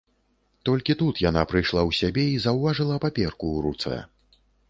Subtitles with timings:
[0.69, 3.97] Толькі тут яна прыйшла ў сябе і заўважыла паперку ў руцэ.